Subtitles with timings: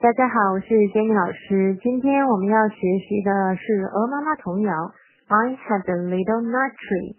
[0.00, 1.74] 大家好，我是 Jenny 老师。
[1.82, 4.72] 今天我们要学习的是鹅妈妈童谣
[5.26, 7.14] 《I Had a Little Nut Tree》。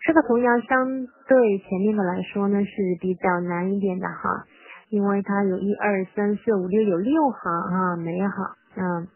[0.00, 4.48] 这个童谣相对前面的来说呢是比较难一点的哈，
[4.88, 8.32] 因为它有一二三四五六有六行啊，每一行
[8.80, 9.08] 嗯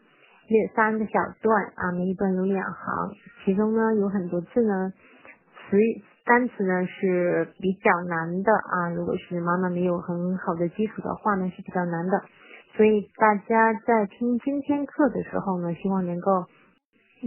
[0.45, 2.85] 有三个小段啊，每一段有两行，
[3.43, 4.93] 其中呢有很多字呢
[5.57, 5.75] 词
[6.23, 12.21] 单词呢是比较难的啊，如果是妈妈没有很好的基础的话呢是比较难的。
[12.81, 16.47] 所以大家在听今天课的时候呢，希望能够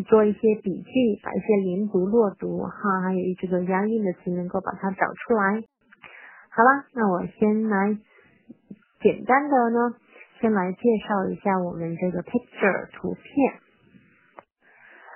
[0.09, 5.63] 做一些笔记，把一些连读、落读哈，还有这个押韵的词能够把它找出来。
[6.51, 7.97] 好了，那我先来
[9.01, 9.95] 简单的呢，
[10.41, 13.55] 先来介绍一下我们这个 picture 图片。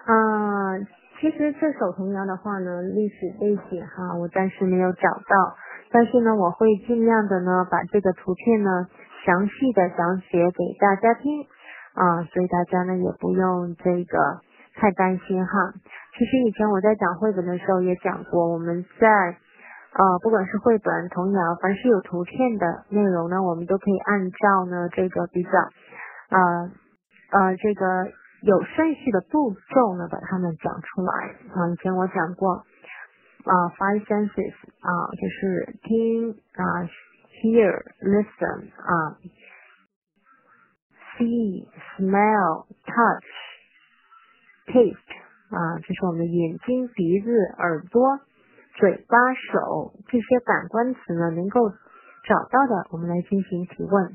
[0.07, 0.79] 啊，
[1.19, 5.57] 其实这首童谣的话呢，历史背景哈，我暂时没有找到，
[5.91, 8.87] 但是呢，我会尽量的呢，把这个图片呢。
[9.29, 11.45] 详细的讲解给大家听
[11.93, 14.41] 啊，所以大家呢也不用这个
[14.75, 15.53] 太担心哈。
[16.17, 19.37] 其实以前我在讲绘本的时候也讲过，我们在
[19.93, 25.51] 呃不管是绘本、童谣，凡是有图片的内容呢，我们都可以按照呢这个比较
[26.31, 26.71] 呃
[27.33, 28.07] 呃这个
[28.41, 31.13] 有顺序的步骤呢把它们讲出来
[31.53, 31.69] 啊。
[31.69, 32.65] 以前我讲过
[33.45, 34.89] 啊，five senses 啊，
[35.21, 36.89] 就是听啊。
[37.42, 39.18] hear, listen, um,
[41.18, 43.28] see, smell, touch,
[44.68, 45.12] taste
[45.50, 48.20] 啊，这是我们的眼睛、鼻子、耳朵、
[48.76, 54.14] 嘴巴、手这些感官词呢，能够找到的，我们来进行提问。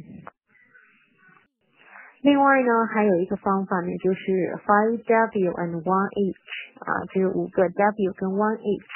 [2.23, 6.39] 另外呢，还有一个方法呢，就是 five W and one H
[6.81, 8.87] 啊，就是五个 W 跟 one H，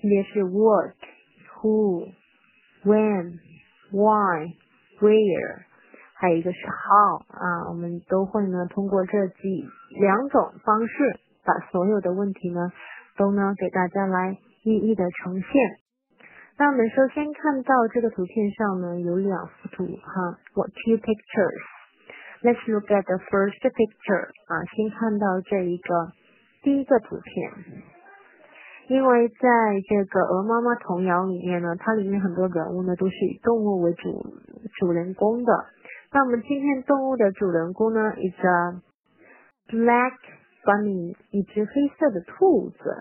[0.00, 0.96] 分别是 what,
[1.60, 3.38] who。When,
[3.91, 4.53] Why,
[4.99, 5.65] where，
[6.15, 9.65] 还有一个是 how 啊，我们都会呢通过这几
[9.99, 12.71] 两种方式，把所有的问题呢
[13.17, 15.51] 都呢给大家来一一的呈现。
[16.57, 21.61] 那我们首先看到这个图片上呢有两幅图哈，what two pictures?
[22.41, 26.13] Let's look at the first picture 啊，先看到这一个
[26.63, 27.51] 第一个图片。
[28.89, 29.37] 因为在
[29.89, 34.25] 这个鹅妈妈童谣里面呢，它里面很多人物呢都是以动物为主
[34.79, 35.65] 主人公的。
[36.13, 38.81] 那我们今天动物的主人公呢，is a
[39.67, 40.13] black
[40.63, 42.95] bunny，一只黑色的兔子。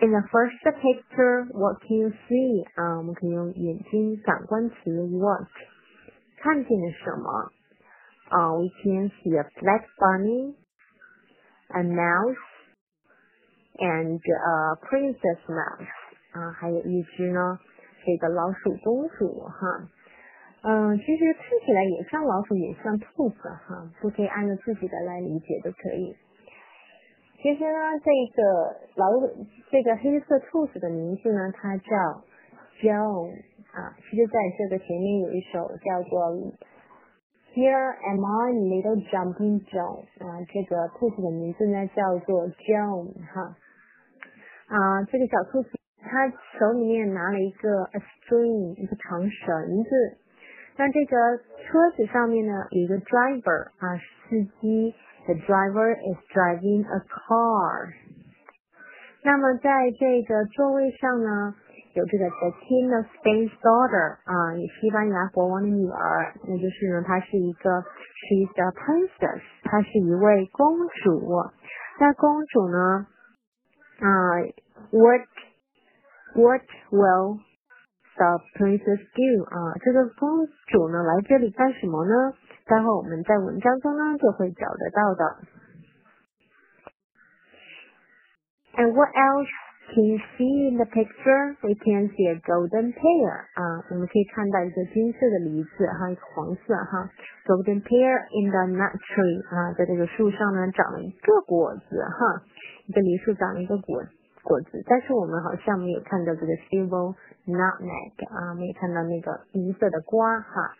[0.00, 2.66] In the first picture, what can you see？
[2.74, 4.74] 啊，我们可以用眼睛感官词
[5.06, 5.46] what，
[6.42, 7.52] 看见了什么？
[8.30, 10.56] 啊，we can see a black bunny,
[11.68, 12.49] a mouse。
[13.78, 15.86] And a princess mouse
[16.32, 17.58] 啊，还有一只呢，
[18.04, 19.88] 这个老鼠公主哈，
[20.62, 26.16] 嗯，其实看起来也像老鼠，也像兔子哈，都可以按照自己的来理解都可以。
[27.42, 29.06] 其实呢，这个老
[29.70, 32.22] 这个黑色兔子的名字呢，它叫
[32.82, 33.32] Joan
[33.72, 36.52] 啊，其实在这个前面有一首叫做
[37.53, 43.55] Here am I little jumping Joan 啊，这个兔子的名字呢叫做 Joan 哈。
[44.67, 45.69] 啊，这个小兔子，
[46.01, 46.27] 它
[46.59, 50.17] 手里面拿了一个 a string，一个长绳子。
[50.77, 54.93] 那这个车子上面呢，有一个 driver 啊，司机。
[55.25, 57.93] The driver is driving a car。
[59.23, 61.55] 那么在这个座位上呢，
[61.93, 67.69] 有这个 the king of Spain's daughter 啊，西班牙国王的女儿，那就是呢，她是一个，
[68.27, 71.21] she's a princess，她是一位公主。
[71.99, 73.07] 那公主呢？
[73.99, 74.09] 啊，
[74.91, 75.21] What
[76.35, 77.39] What will
[78.17, 79.43] the princess do？
[79.45, 82.33] 啊，这个公主呢来这里干什么呢？
[82.65, 85.23] 待会我们在文章中呢就会找得到的。
[88.75, 89.47] And what else
[89.93, 91.55] can you see in the picture?
[91.63, 93.31] We can see a golden pear.
[93.53, 97.09] 啊，我们可以看到一个金色的梨子，哈，一个黄色哈，
[97.45, 99.39] golden pear in the nut tree.
[99.49, 102.43] 啊，在这个树上呢长了一个果子哈。
[102.87, 104.03] 一个梨树长了一个果
[104.43, 107.15] 果子，但是我们好像没有看到这个 silver
[107.47, 110.75] nutmeg 啊，没有看到那个银色的瓜哈。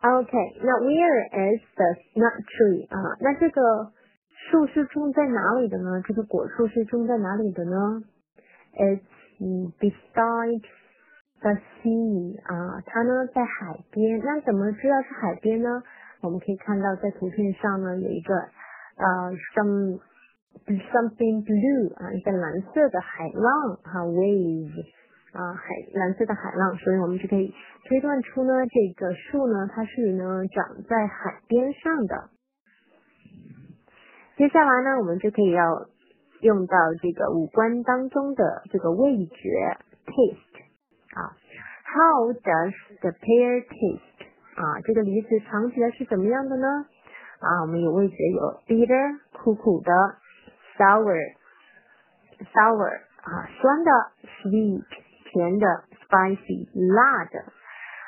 [0.00, 0.32] OK，
[0.62, 1.84] 那 where is the
[2.16, 3.16] nut tree 啊？
[3.20, 3.60] 那这个
[4.49, 6.01] 树是种在哪里的呢？
[6.05, 8.01] 这个果树是种在哪里的呢
[8.73, 9.01] ？It's
[9.79, 10.63] beside
[11.41, 14.19] the sea 啊，它呢在海边。
[14.23, 15.83] 那怎么知道是海边呢？
[16.21, 18.33] 我们可以看到在图片上呢有一个。
[18.97, 19.03] 呃
[19.51, 19.99] ，some
[20.87, 24.71] something blue 啊，一个蓝色的海浪哈，wave
[25.33, 27.53] 啊海蓝色的海浪，所以我们就可以
[27.89, 32.29] 推断出呢这个树呢它是呢长在海边上的。
[34.37, 35.87] 接下来呢我们就可以要
[36.41, 40.59] 用到这个五官当中的这个味觉 taste
[41.15, 41.31] 啊
[41.85, 46.67] ，How does the pear taste 啊这个梨子尝起来是怎么样的呢？
[47.39, 49.91] 啊我们有味觉有 bitter 苦苦的
[50.77, 51.35] ，sour。
[52.53, 52.91] sour
[53.23, 53.91] 啊，酸的
[54.43, 54.83] ；sweet
[55.31, 55.65] 甜的
[56.09, 57.45] ；spicy 辣的。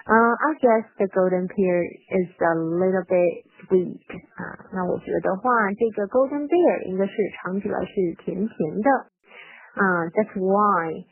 [0.06, 1.78] 嗯、uh,，I guess the golden pear
[2.10, 4.02] is a little bit sweet
[4.34, 4.66] 啊。
[4.72, 8.90] 那我觉得话，这个 golden pear 应该是尝起来是甜甜的。
[9.78, 11.06] 啊、uh,，That's why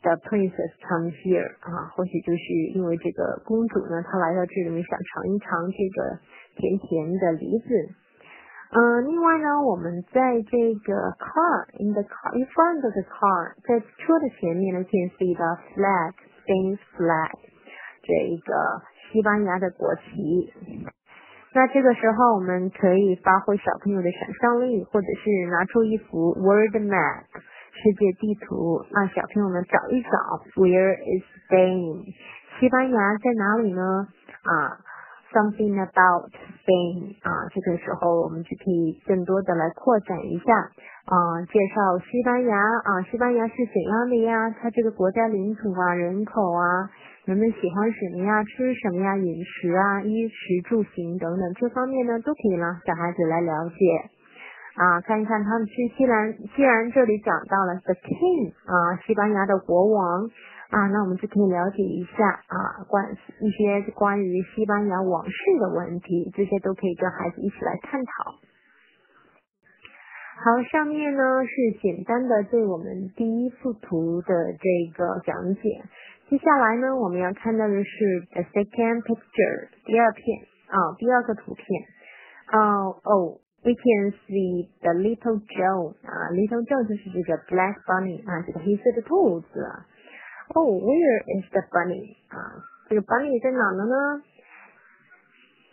[0.00, 2.42] the princess come here 啊，或许就是
[2.74, 6.18] 因为这个公主呢，她来到这里想尝一尝这个
[6.56, 7.68] 甜甜的梨子。
[8.72, 17.34] 嗯，另外呢，我们在这个 car in the car in front of the car，在车的前面呢，can see the flag Spain's flag，
[18.05, 18.53] 这一个
[19.11, 20.53] 西班牙的国旗。
[21.53, 27.25] 那这个时候，我们可以发挥小朋友的想象力，或者是拿出一幅 world map
[27.73, 30.09] 世界地图，让小朋友们找一找
[30.61, 32.05] Where is Spain？
[32.59, 34.07] 西班牙在哪里呢？
[34.43, 34.77] 啊。
[35.35, 40.53] Something about Spain 啊，这个时候我们就可以更多的来扩展一下
[41.11, 44.49] 啊，介绍西班牙啊，西班牙是怎样的呀？
[44.51, 46.89] 它这个国家领土啊，人口啊，
[47.25, 48.43] 人们喜欢什么呀？
[48.43, 49.17] 吃什么呀？
[49.17, 53.75] 饮食啊，衣食住行等等这方面呢，都可以让小孩子来了解
[54.75, 60.29] 啊，看一看他们去既然既然这里讲到了 the king 啊，西班牙的国王。
[60.71, 68.33] 啊，那我们就可以了解一下啊，关一些关于西班牙往事的问题，这些都可以跟孩子一起来探讨。
[70.43, 75.83] 好，上面呢是简单的对我们第一幅图的这个讲解，
[76.28, 80.38] 接下来呢我们要看到的是 the second picture 第二片
[80.68, 81.66] 啊，第二个图片
[82.46, 89.66] 啊哦，we can see the little Joe 啊，little Joe 就是这个 black bunny 啊，这个黑色的兔子。
[90.52, 92.16] Oh, where is the bunny?
[92.26, 92.58] 啊，
[92.88, 94.22] 这个 bunny 在哪了呢？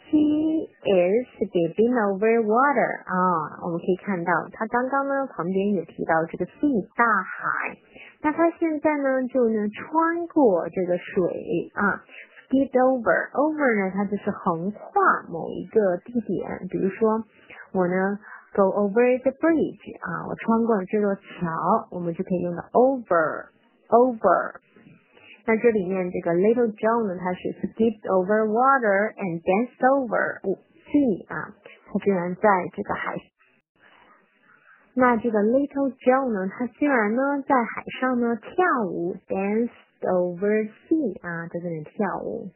[0.09, 2.91] He is skipping over water.
[3.09, 7.73] 啊，我们可以看到，他刚刚呢旁边也提到这个 sea 大海，
[8.22, 12.02] 那他现在呢就呢穿过这个水啊
[12.48, 17.24] ，skip over over 呢它就是横跨某一个地点，比如说
[17.72, 18.18] 我呢
[18.54, 23.50] go over the bridge 啊，我穿过了这座桥，我们就可以用到 over。
[23.88, 24.54] over。
[25.44, 30.40] 那这里面这个 little John 呢，他是 skid over water and dance over
[30.86, 31.52] sea 啊，
[31.92, 33.31] 他居然在这个海。
[34.95, 39.69] 那这个 little John 呢，他居然呢在海上呢跳舞，danced
[40.01, 42.49] over sea 啊，在这里跳舞。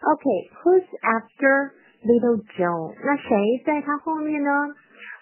[0.00, 1.72] OK，who's after
[2.04, 2.94] little John？
[3.04, 4.50] 那谁在他后面呢？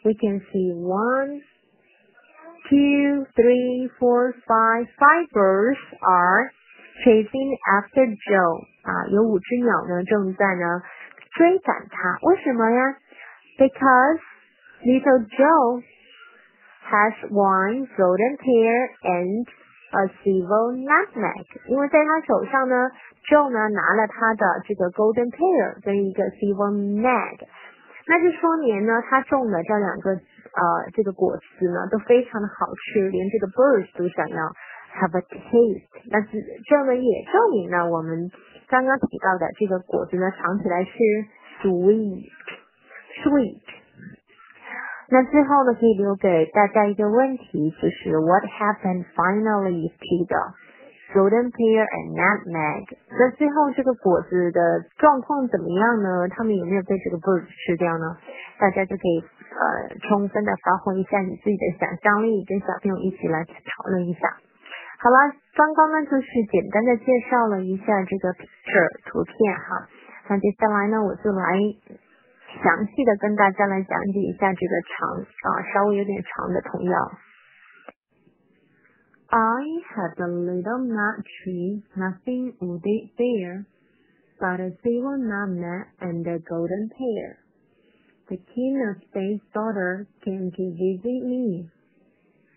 [0.05, 1.43] We can see one
[2.69, 6.51] two, three, four, five, five birds are
[7.05, 10.83] chasing after Joe 啊，有五只鸟呢正在呢
[11.37, 12.19] 追赶它。
[12.27, 12.97] 为什么呀？
[13.59, 14.21] Because
[14.83, 15.83] little Joe
[16.84, 19.48] Has one golden pear and
[19.92, 21.46] a silver nutmeg。
[21.68, 22.90] 因为在他手上呢
[23.30, 27.48] ，Joe 呢拿了他的这个 golden pear 跟一个 silver nutmeg。
[28.06, 34.44] 那就说明呢，他种的这两个呃这个果子呢都非常的好吃，连这个 birds 都想要
[35.00, 35.88] have a taste。
[36.12, 38.30] 那这呢也证明了我们
[38.68, 40.92] 刚刚提到的这个果子呢尝起来是
[41.62, 42.28] sweet
[43.24, 43.83] sweet。
[45.10, 50.42] 那最后呢可以留给大家一个问题，就是 what happened finally to the
[51.14, 52.98] Golden pear and nutmeg。
[53.14, 56.28] 那最后这个果子的状况怎么样呢？
[56.30, 58.18] 他们有没有被这个 bird 吃掉呢？
[58.58, 64.26] 大家就可以呃充分的发挥一下你自己的想象力，跟小朋友一起来讨论一下。
[64.98, 65.18] 好了，
[65.54, 69.86] 刚刚呢就是简单的介绍了一下这个 picture 图片哈。
[70.30, 71.62] 那接下来呢我就来
[72.63, 77.29] 详细的跟大家来讲解一下这个长啊稍微有点长的童谣。
[79.31, 79.63] I
[79.93, 83.67] had a little nut tree, nothing would it bear,
[84.41, 87.37] but a silver nutmeg and a golden pear.
[88.31, 91.69] The king of Spain's daughter came to visit me,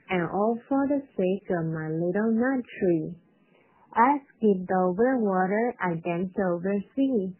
[0.09, 3.15] and all for the sake of my little nut tree.
[3.93, 7.35] I skipped over water, I danced over sea,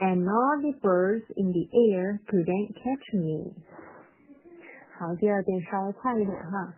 [0.00, 3.54] and all the birds in the air couldn't catch me.
[4.98, 6.74] 好，第二遍稍微快一点哈。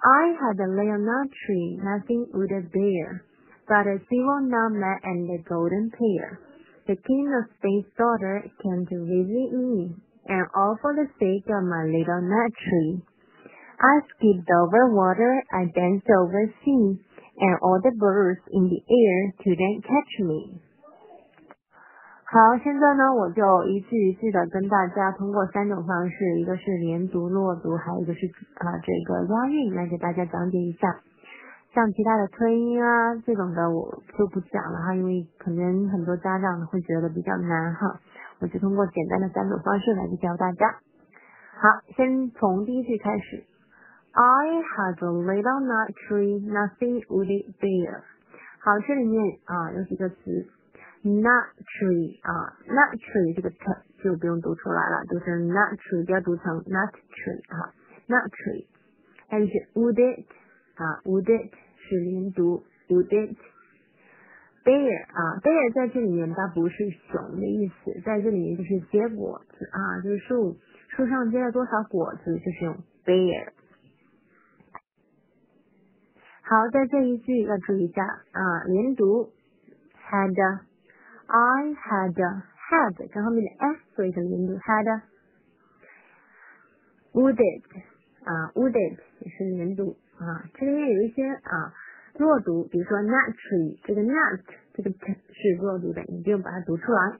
[0.00, 3.22] I had a little nut tree, nothing would bear,
[3.66, 6.38] but a silver nutmeg and a golden pear.
[6.86, 11.64] The king of space daughter came to visit me, and all for the sake of
[11.66, 13.02] my little nut tree.
[13.80, 17.02] I skipped over water, I danced over sea,
[17.40, 20.62] and all the birds in the air couldn't catch me.
[22.33, 28.25] 好，现在呢，我就一句一句的跟大家通过三种方式，一个是连读、落读，还有一个是
[28.55, 30.99] 啊这个押韵，来给大家讲解一下。
[31.75, 37.99] 像其他的推音啊这种的，我就不讲了哈，因为可能很多家长会觉得比较难哈。
[38.39, 40.65] 我就通过简单的三种方式来教大家。
[41.61, 43.45] 好，先从第一句开始。
[44.13, 47.27] I had a little nut tree, nothing would
[47.61, 48.01] bear。
[48.57, 50.47] 好，这里面啊有几个词。
[51.03, 53.57] Nut tree 啊，nut tree 这个 t
[54.03, 57.73] 就不用读出来了，读成 nut tree，不要读成 nut tree 啊
[58.07, 58.65] ，nut tree。
[59.27, 60.25] 还有是 would it
[60.75, 63.35] 啊，would it 是连读，would it。
[64.63, 70.57] bear 啊，bear 在这里面它不是熊的意思，在这里面就是结果子啊，就是树
[70.87, 73.49] 树上结了多少果子，就是用 bear。
[76.43, 79.31] 好，在这一句要注意一下啊，连读
[80.09, 80.61] had。
[81.33, 85.01] I had had 跟后面的 s 做一个连读，had
[87.11, 87.65] would it
[88.21, 90.45] 啊，would it 也是连读啊。
[90.53, 91.73] 这里面有一些啊
[92.19, 94.41] 弱读，比如说 nut tree 这个 nut
[94.75, 97.17] 这个 t 是弱读的，你不用把它读出来。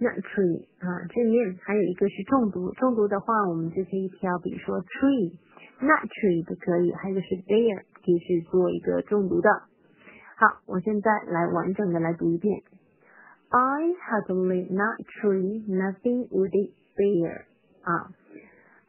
[0.00, 5.36] nut tree 啊，这里面还有一个是重读，重读的话我们就可以挑，比如说 tree
[5.80, 9.50] nut tree 都可以，还有一个是 bear 可以是做一个重读的。
[10.36, 12.62] 好，我现在来完整的来读一遍。
[13.51, 17.47] I had a little nut tree, nothing would it bear.
[17.87, 18.09] Uh,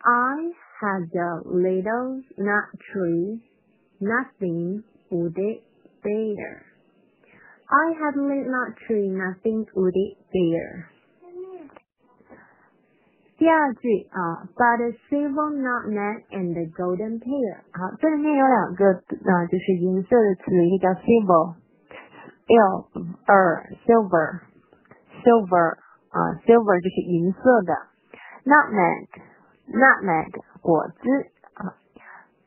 [0.05, 3.43] I had a little nut tree,
[4.01, 5.63] nothing would it
[6.03, 6.65] bear.
[7.69, 10.89] I had a little nut tree, nothing would it bear.
[13.39, 17.61] 第二句啊，but a silver nutmeg and a golden pear。
[17.71, 18.87] 好，这里面有两个
[19.31, 22.87] 啊，就是银色的词，一个叫 silver，l
[23.27, 24.41] er silver。
[25.23, 25.77] silver
[26.11, 27.75] 啊，silver 就是银色的，
[28.45, 31.75] nutmeg，nutmeg 果子啊，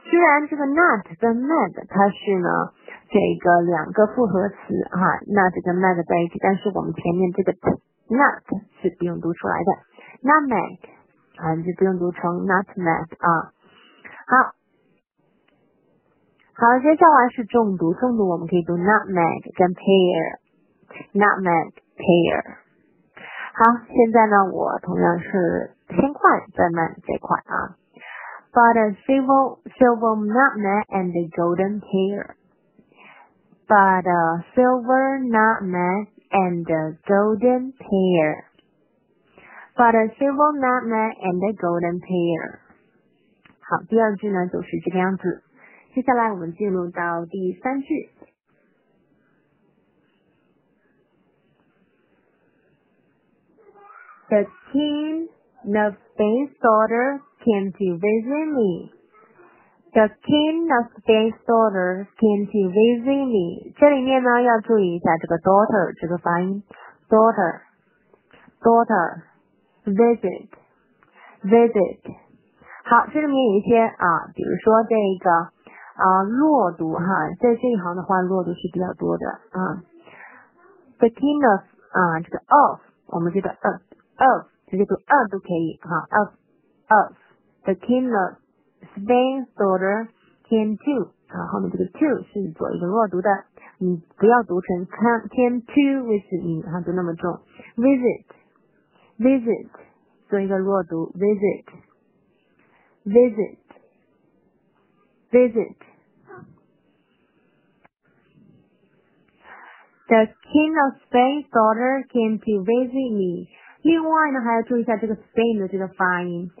[0.07, 2.47] 虽然这个 nut 跟 meg 它是呢
[3.11, 4.55] 这个两个复合词
[4.87, 7.51] 哈，nut 跟 meg 在一起，但是我们前面这个
[8.07, 9.71] nut 是不用读出来的
[10.23, 10.79] ，nutmeg
[11.43, 13.51] 啊就不用读成 nutmeg 啊。
[14.31, 14.55] 好，
[16.55, 22.60] 好，接下来是重读，重读我们可以读 nutmeg 跟 pear，nutmeg pear。
[23.60, 25.72] 好，现在呢我同样是。
[25.88, 26.20] 先快
[26.52, 27.78] 再慢这块啊。
[28.52, 32.34] But a silver silver nutmeg and a golden pear.
[33.68, 38.46] But a silver nutmeg and a golden pear.
[39.76, 42.58] But a silver nutmeg and a golden pear.
[43.60, 45.44] 好，第二句呢就是这个样子。
[45.94, 48.10] 接下来我们进入到第三句。
[54.30, 55.28] The king
[55.64, 58.90] the Spain's daughter came to visit me.
[59.94, 63.72] The king of Spain's daughter came to visit me.
[63.78, 66.62] 这里面呢要注意一下这个 daughter 这个发音，
[67.08, 67.60] daughter
[68.60, 69.22] daughter
[69.84, 70.48] visit
[71.42, 71.98] visit。
[72.84, 77.04] 好，这里面有一些啊，比如说这个啊弱读哈，
[77.40, 79.82] 在这一行的话落读是比较多的啊。
[80.98, 83.80] The king of 啊这个 of 我们这个 of
[84.20, 86.28] of 直接读二都可以哈，of
[86.88, 87.16] of
[87.64, 88.38] the king of
[88.96, 90.08] Spain's daughter
[90.48, 93.28] came to 啊，后面这个 to 是做一个弱读的，
[93.78, 97.40] 你不要读成 came to visit me 哈，读那么重，
[97.76, 98.24] visit
[99.18, 99.68] visit
[100.28, 101.64] 做一个弱读，visit
[103.04, 103.58] visit
[105.30, 105.76] visit
[110.08, 113.48] The king of Spain's daughter came to visit me.
[113.83, 116.51] 另外呢，还要注意一下这个 Spain 的这个发音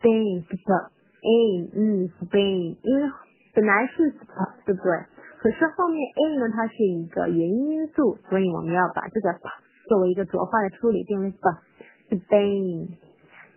[0.00, 3.10] ，Spain Spain，嗯，Spain，因为
[3.54, 4.32] 本来是 sp
[4.64, 4.90] 对不对？
[5.40, 9.34] 可是后面 a 呢，它是一个元音因素，所以我们要把这个
[9.88, 11.32] 作为一个浊化的处理，变为
[12.10, 12.88] Spain。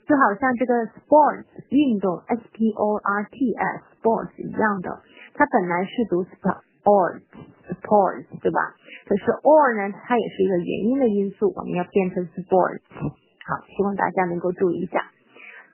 [0.08, 5.02] 就好像这个 sports 运动 S P O R T S sports 一样的，
[5.34, 8.75] 它本来是读 sp sports 对吧？
[9.07, 12.83] 可是 or 呢，它也是一个元音的因素，我们要变成 sports。
[12.91, 15.05] 好，希望大家能够注意一下。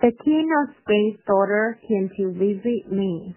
[0.00, 3.34] The king of Spain's daughter came to visit me.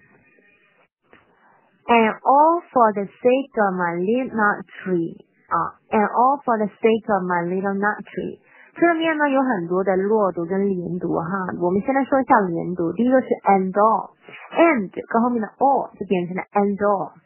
[1.88, 7.08] And all for the sake of my little nut tree 啊，and all for the sake
[7.10, 8.40] of my little nut tree。
[8.76, 11.28] 这里面呢有很多的弱读跟连读哈，
[11.60, 12.94] 我们先来说一下连读。
[12.94, 17.23] 第一个是 and all，and 跟后面的 all 就变成了 and all，and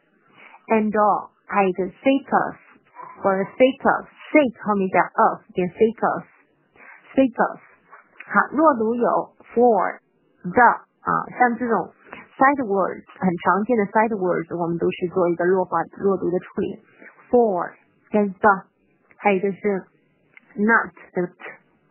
[0.68, 7.60] all，还有一个 sake of，for the sake of，sake 后面加 of 变 sake of，sake of。
[8.26, 10.00] 好，弱读有 for
[10.44, 10.70] the
[11.02, 11.94] 啊，像这种。
[12.34, 16.82] side words 很常见的 side words，我们都是做一个弱化弱读的处理。
[17.30, 17.70] for
[18.10, 18.66] 跟 the，
[19.18, 19.86] 还有一个是
[20.58, 21.38] not 这个 t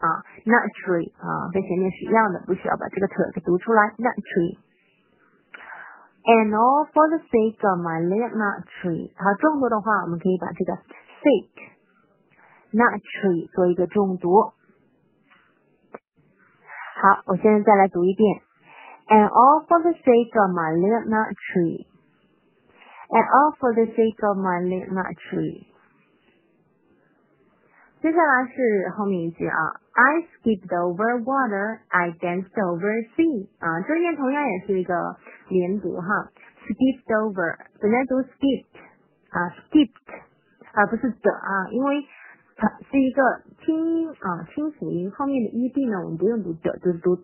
[0.02, 4.58] 啊，not tree 啊，跟前面是一样的，不需要把这个 t 给读出来，not tree。
[6.26, 9.11] And all for the sake of my little nut tree。
[9.16, 10.72] 好，重读的话，我们可以把这个
[11.22, 11.72] sake
[12.72, 14.52] nut tree 做一个重读。
[17.02, 18.42] 好，我现在再来读一遍。
[19.12, 21.87] and all for the sake of my little nut tree.
[23.11, 25.66] And all for the sake of my little nut tree.
[28.06, 29.56] 接下来是后面一句啊，
[29.92, 35.16] I skipped over water, I danced over sea 啊，这边同样也是一个
[35.49, 36.30] 连读哈，
[36.66, 38.66] skipped over 本来读 skipped
[39.30, 40.11] 啊，skipped
[40.75, 42.04] 而不是的啊，因为
[42.56, 43.22] 它是一个
[43.64, 47.14] 清音啊，清辅音，后面的 ed 呢，我们不用读的，就是读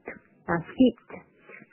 [0.46, 1.22] 啊，skipped。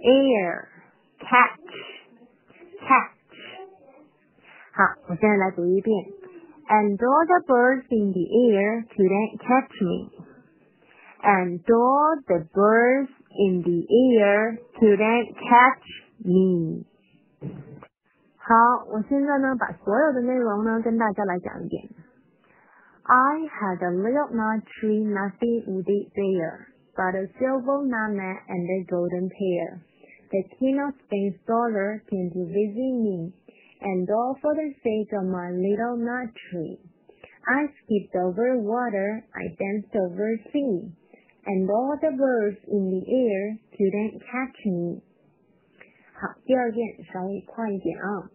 [0.04, 0.68] air,
[1.20, 1.60] catch,
[2.82, 3.12] catch。
[4.74, 5.96] 好，我现在来读一遍。
[6.70, 10.12] And all the birds in the air couldn't catch me.
[11.24, 15.88] And all the birds in the air couldn't catch
[16.24, 16.86] me.
[18.38, 21.90] 好，我现在呢把所有的内容呢跟大家来讲一遍。
[23.08, 28.70] I had a little nut tree, nothing would it bear, but a silver nutmeg and
[28.70, 29.82] a golden pear.
[30.30, 33.32] The king of Spain's daughter came to visit me,
[33.80, 36.80] and all for the sake of my little nut tree.
[37.48, 40.92] I skipped over water, I danced over sea,
[41.46, 45.02] and all the birds in the air couldn't catch me.
[46.20, 48.32] 好，第二遍稍微快一点啊。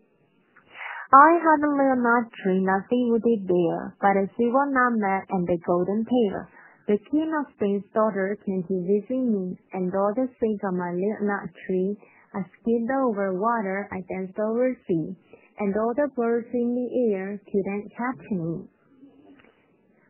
[1.13, 5.49] I had a little nut tree, nothing would it bear, but a silver nutmeg and
[5.49, 6.49] a golden pear.
[6.89, 10.91] The king of Spain's daughter came to visit me, and all the sake of my
[10.91, 11.97] little nut tree,
[12.35, 15.15] I skipped over water, I danced over sea,
[15.61, 18.69] and all the birds in the air couldn't catch me.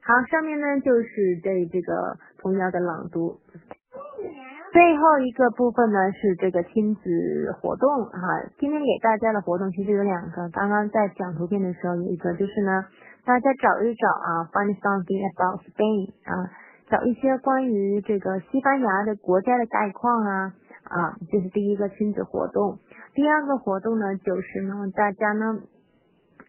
[0.04, 3.38] 好，上面呢就是对这个童谣的朗读。
[4.77, 7.01] 最后一个部分呢是这个亲子
[7.59, 8.21] 活动哈，
[8.59, 12.85] 今天给大家的活动其实有两个，刚刚在讲图片的时候有一个就是呢，
[13.25, 16.53] 大家找一找啊，find something about Spain 啊，
[16.91, 22.77] 找一些关于这个西班牙的国家的概况啊啊，这是第一个亲子活动。
[23.15, 25.57] 第二个活动呢就是呢，大家呢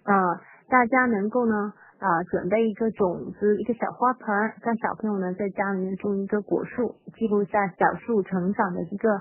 [0.04, 0.36] 啊，
[0.68, 1.72] 大家能够呢。
[1.98, 4.26] 啊，准备一个种子，一个小花盆，
[4.62, 9.20] 让小朋友呢在家里面种一个果树，记录下小树成长的一个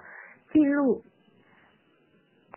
[0.53, 1.01] 记录